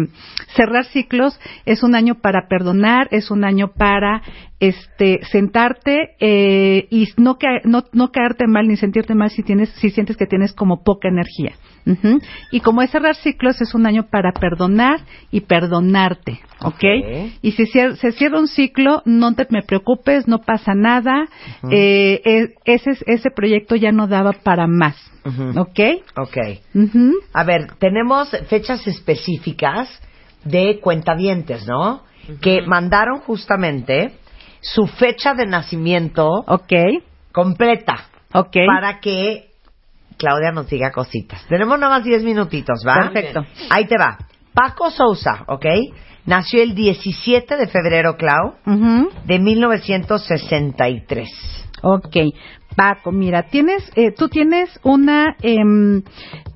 [0.55, 1.37] cerrar ciclos.
[1.65, 4.21] Es un año para perdonar es un año para
[4.59, 9.69] este sentarte eh, y no, ca- no no caerte mal ni sentirte mal si tienes
[9.69, 11.53] si sientes que tienes como poca energía
[11.85, 12.19] Ujú.
[12.51, 14.99] y como es cerrar ciclos es un año para perdonar
[15.31, 16.73] y perdonarte ¿ok?
[16.73, 16.83] Ok.
[17.43, 21.27] y si cier- se cierra un ciclo no te me preocupes no pasa nada
[21.69, 25.59] eh, eh, ese ese proyecto ya no daba para más Ujú.
[25.59, 25.79] ¿ok?
[26.15, 26.37] Ok.
[26.73, 27.11] Ujú.
[27.33, 29.89] A ver, tenemos fechas específicas
[30.45, 32.03] de cuentavientes, ¿no?
[32.41, 34.13] Que mandaron justamente
[34.61, 36.73] su fecha de nacimiento Ok,
[37.31, 38.55] completa ok.
[38.67, 39.47] para que
[40.17, 41.45] Claudia nos diga cositas.
[41.47, 42.95] Tenemos nada más 10 minutitos, ¿va?
[43.11, 43.45] Perfecto.
[43.69, 44.17] Ahí te va.
[44.53, 45.65] Paco Sousa, ¿ok?
[46.25, 49.09] Nació el 17 de febrero, Clau, Ujú.
[49.25, 51.29] de 1963.
[51.83, 52.15] Ok,
[52.75, 56.01] Paco, mira, tienes, eh, tú tienes una, em,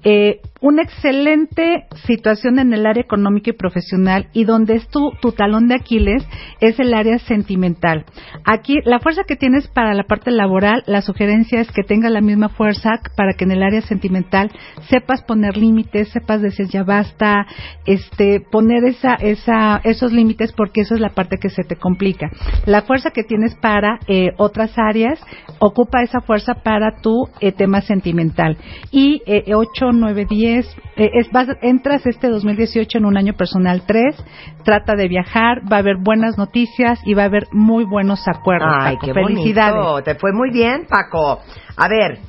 [0.03, 5.32] eh, una excelente situación en el área económica y profesional y donde es tu, tu
[5.32, 6.24] talón de Aquiles
[6.60, 8.06] es el área sentimental.
[8.45, 12.21] Aquí, la fuerza que tienes para la parte laboral, la sugerencia es que tengas la
[12.21, 14.52] misma fuerza para que en el área sentimental
[14.88, 17.47] sepas poner límites, sepas decir ya basta,
[17.86, 22.30] este, poner esa, esa, esos límites porque eso es la parte que se te complica.
[22.65, 25.19] La fuerza que tienes para eh, otras áreas,
[25.60, 28.58] ocupa esa fuerza para tu eh, tema sentimental.
[28.91, 33.83] Y eh, 8, 9, 10, eh, es, vas, entras este 2018 en un año personal
[33.85, 34.15] 3,
[34.63, 38.69] trata de viajar, va a haber buenas noticias y va a haber muy buenos acuerdos.
[38.79, 39.07] Ay, Paco.
[39.07, 39.75] qué Felicidades.
[39.75, 40.03] bonito.
[40.03, 41.41] Te fue muy bien, Paco.
[41.77, 42.19] A ver,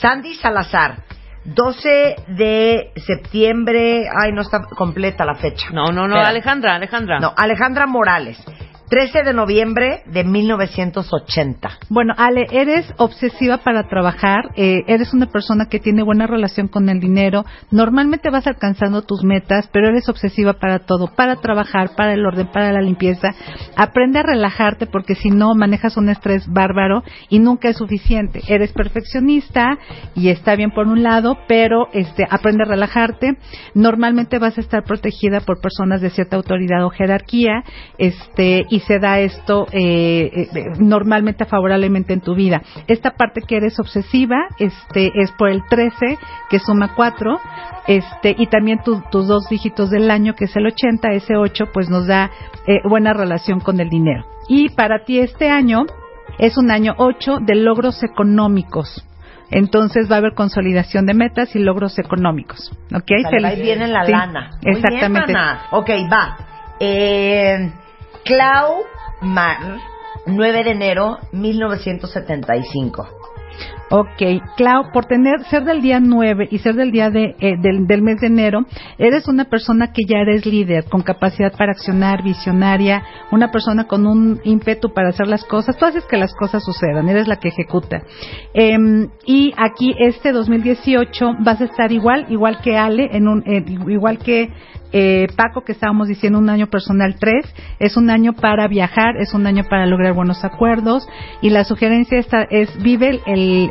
[0.00, 1.02] Sandy Salazar,
[1.44, 4.06] 12 de septiembre.
[4.14, 5.68] Ay, no está completa la fecha.
[5.72, 6.28] No, no, no, Espera.
[6.28, 7.20] Alejandra, Alejandra.
[7.20, 8.38] No, Alejandra Morales,
[8.88, 11.70] 13 de noviembre de 1980.
[11.90, 16.88] Bueno, Ale, eres obsesiva para trabajar, eh, eres una persona que tiene buena relación con
[16.88, 22.14] el dinero, normalmente vas alcanzando tus metas, pero eres obsesiva para todo, para trabajar, para
[22.14, 23.34] el orden, para la limpieza.
[23.76, 28.40] Aprende a relajarte porque si no manejas un estrés bárbaro y nunca es suficiente.
[28.48, 29.78] Eres perfeccionista
[30.14, 33.36] y está bien por un lado, pero este aprende a relajarte.
[33.74, 37.64] Normalmente vas a estar protegida por personas de cierta autoridad o jerarquía,
[37.98, 42.62] este y se da esto eh, eh, eh, normalmente favorablemente en tu vida.
[42.86, 46.18] Esta parte que eres obsesiva, este es por el 13
[46.50, 47.40] que suma 4,
[47.86, 51.66] este y también tu- tus dos dígitos del año que es el 80, ese 8
[51.72, 52.30] pues nos da
[52.66, 54.24] eh, buena relación con el dinero.
[54.48, 55.84] Y para ti este año
[56.38, 59.04] es un año 8 de logros económicos.
[59.50, 62.70] Entonces va a haber consolidación de metas y logros económicos.
[62.94, 63.10] ¿Ok?
[63.22, 64.50] Sale, ahí viene la Sí, lana.
[64.62, 65.28] Muy exactamente.
[65.28, 65.62] Bien, mana.
[65.70, 66.36] Ok, va.
[66.78, 67.72] Eh,
[68.24, 68.84] Clau
[69.20, 69.78] Mar,
[70.26, 73.08] 9 de enero 1975.
[73.90, 74.22] Ok,
[74.56, 78.02] Clau, por tener, ser del día 9 y ser del día de, eh, del, del
[78.02, 78.66] mes de enero,
[78.98, 84.06] eres una persona que ya eres líder, con capacidad para accionar, visionaria, una persona con
[84.06, 85.78] un ímpetu para hacer las cosas.
[85.78, 88.02] Tú haces que las cosas sucedan, eres la que ejecuta.
[88.52, 93.64] Em, y aquí, este 2018, vas a estar igual, igual que Ale, en un, eh,
[93.66, 94.50] igual que
[94.92, 99.34] eh, Paco, que estábamos diciendo un año personal 3, es un año para viajar, es
[99.34, 101.06] un año para lograr buenos acuerdos
[101.42, 103.70] y la sugerencia esta es vive el,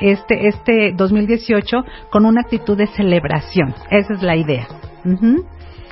[0.00, 3.74] este, este 2018 con una actitud de celebración.
[3.90, 4.66] Esa es la idea.
[5.04, 5.44] Ujú,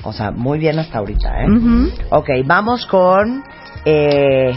[0.03, 1.49] O sea, muy bien hasta ahorita, ¿eh?
[1.49, 1.89] ujú.
[2.11, 3.43] Ok, vamos con...
[3.85, 4.53] Eh,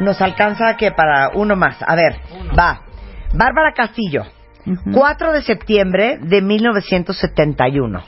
[0.00, 1.76] nos alcanza que para uno más.
[1.86, 2.16] A ver,
[2.58, 2.80] va.
[3.32, 4.24] Bárbara Castillo,
[4.66, 4.92] Ujú.
[4.92, 8.02] 4 de septiembre de 1971.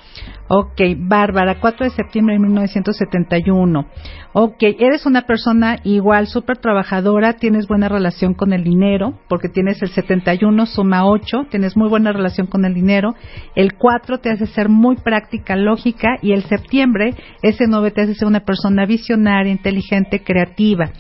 [0.49, 3.87] Ok, Bárbara, 4 de septiembre de 1971.
[4.33, 9.83] Ok, eres una persona igual, súper trabajadora, tienes buena relación con el dinero, porque tienes
[9.83, 13.15] el 71 suma 8, tienes muy buena relación con el dinero.
[13.57, 18.15] El 4 te hace ser muy práctica, lógica, y el septiembre, ese 9 te hace
[18.15, 20.91] ser una persona visionaria, inteligente, creativa.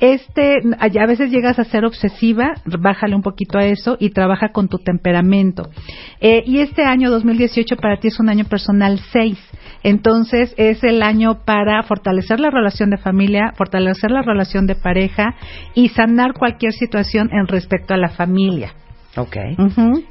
[0.00, 4.68] Este, a veces llegas a ser obsesiva, bájale un poquito a eso y trabaja con
[4.68, 5.70] tu temperamento.
[6.20, 9.38] Eh, y este año 2018 para ti es un año personal 6.
[9.82, 15.34] Entonces es el año para fortalecer la relación de familia, fortalecer la relación de pareja
[15.74, 18.74] y sanar cualquier situación en respecto a la familia.
[19.16, 19.36] Ok.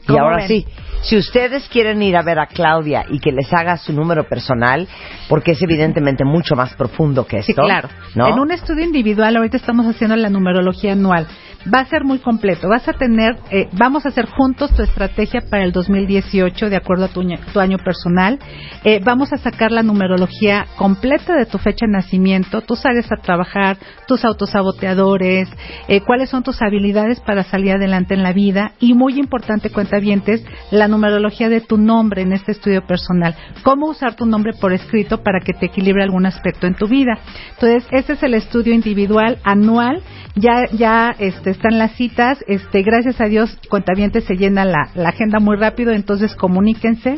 [0.08, 0.66] Y ahora sí,
[1.02, 4.88] si ustedes quieren ir a ver a Claudia y que les haga su número personal,
[5.28, 7.52] porque es evidentemente mucho más profundo que esto.
[7.52, 7.90] Sí, claro.
[8.16, 11.28] En un estudio individual, ahorita estamos haciendo la numerología anual
[11.72, 12.68] va a ser muy completo.
[12.68, 17.06] Vas a tener, eh, vamos a hacer juntos tu estrategia para el 2018 de acuerdo
[17.06, 17.22] a tu,
[17.60, 18.40] año personal.
[18.84, 23.22] Eh, vamos a sacar la numerología completa de tu fecha de nacimiento, tus sales a
[23.22, 23.78] trabajar,
[24.08, 25.50] tus autosaboteadores,
[25.88, 30.44] eh, cuáles son tus habilidades para salir adelante en la vida y muy importante, cuentavientes,
[30.72, 33.36] la numerología de tu nombre en este estudio personal.
[33.64, 37.18] Cómo usar tu nombre por escrito para que te equilibre algún aspecto en tu vida.
[37.52, 40.02] Entonces, este es el estudio individual anual.
[40.36, 42.44] Ya, ya, este, están las citas.
[42.48, 47.18] Este, gracias a Dios, Cuentavientes se llena la, la agenda muy rápido, entonces comuníquense.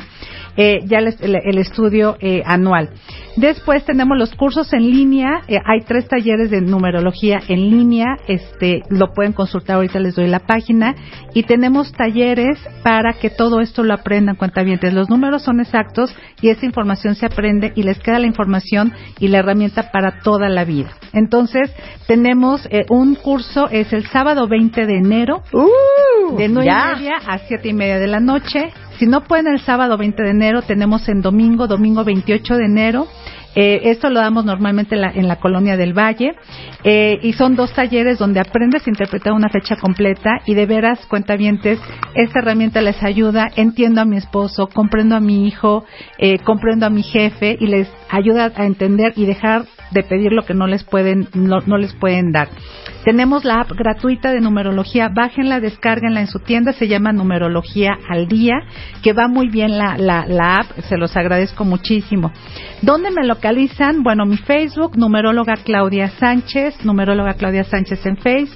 [0.57, 2.89] Eh, ya el, el, estudio eh, anual.
[3.35, 5.41] Después tenemos los cursos en línea.
[5.49, 8.15] Eh, hay tres talleres de numerología en línea.
[8.27, 9.75] Este, lo pueden consultar.
[9.75, 10.95] Ahorita les doy la página.
[11.33, 14.93] Y tenemos talleres para que todo esto lo aprendan cuentavientes.
[14.93, 19.27] Los números son exactos y esa información se aprende y les queda la información y
[19.27, 20.91] la herramienta para toda la vida.
[21.11, 21.73] Entonces,
[22.07, 27.39] tenemos un curso, es el sábado 20 de enero, uh, de 9 y media a
[27.39, 28.71] 7 y media de la noche.
[28.97, 33.07] Si no pueden el sábado 20 de enero, tenemos en domingo, domingo 28 de enero.
[33.55, 36.35] Eh, esto lo damos normalmente en la, colonia del Valle
[36.83, 41.05] eh, y son dos talleres donde aprendes a interpretar una fecha completa y de veras
[41.05, 41.79] cuentavientes
[42.15, 45.85] esta herramienta les ayuda entiendo a mi esposo comprendo a mi hijo
[46.17, 49.63] eh, comprendo a mi jefe y les ayuda a entender y dejar
[49.95, 52.49] de pedir lo que no les pueden no, no les pueden dar
[53.05, 55.09] tenemos la app gratuita de numerología.
[55.09, 56.73] Bájenla, descárguenla en su tienda.
[56.73, 58.55] Se llama Numerología al Día,
[59.03, 60.79] que va muy bien la, la, la app.
[60.89, 62.31] Se los agradezco muchísimo.
[62.81, 64.01] ¿Dónde me localizan?
[64.01, 68.49] Bueno, mi Facebook, numeróloga Claudia Sánchez, numeróloga Claudia Sánchez en Face.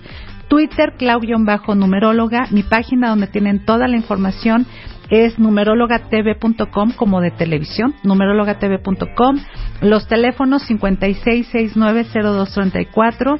[0.47, 4.65] Twitter, Claudio-numeróloga, mi página donde tienen toda la información
[5.09, 9.39] es numerologatv.com como de televisión, numerologatv.com,
[9.81, 13.39] los teléfonos 56690234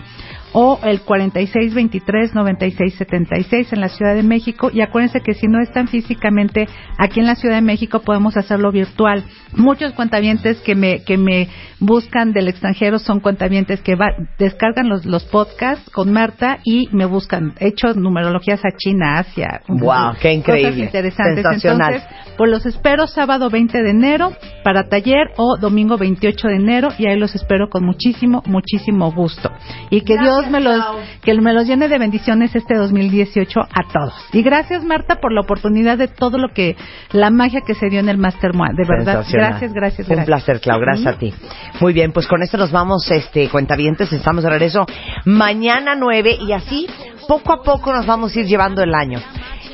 [0.54, 4.72] o el 4623-9676 en la Ciudad de México.
[4.74, 8.72] Y acuérdense que si no están físicamente aquí en la Ciudad de México, podemos hacerlo
[8.72, 9.26] virtual.
[9.54, 13.96] Muchos cuentavientes que me, que me buscan del extranjero son cuentavientes que
[14.38, 17.54] descargan los, los podcasts con Marta y me buscan.
[17.60, 19.62] He hecho numerologías a China, Asia.
[19.68, 20.16] ¡Wow!
[20.22, 20.72] ¡Qué increíble!
[20.72, 21.46] Cosas interesantes.
[21.64, 22.04] Entonces,
[22.38, 24.32] pues los espero sábado 20 de enero
[24.64, 29.52] para taller o domingo 28 de enero y ahí los espero con muchísimo, muchísimo gusto.
[29.90, 30.80] Y que Dios me los,
[31.22, 34.14] que me los llene de bendiciones este 2018 a todos.
[34.34, 36.76] Y gracias Marta por la oportunidad de todo lo que,
[37.12, 40.80] la magia que se dio en el Master De verdad, gracias, gracias, Un placer, Clau,
[40.80, 41.34] gracias a ti.
[41.80, 44.86] Muy bien, pues con esto nos vamos, este, cuentavientes, estamos de regreso
[45.26, 46.88] mañana 9 y así
[47.28, 49.20] poco a poco nos vamos a ir llevando el año.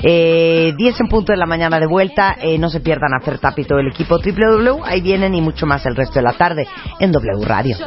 [0.07, 2.35] Eh, 10 en punto de la mañana de vuelta.
[2.39, 4.83] Eh, no se pierdan a Fer Tapito el equipo www.
[4.85, 6.67] Ahí vienen y mucho más el resto de la tarde
[6.99, 7.77] en W Radio.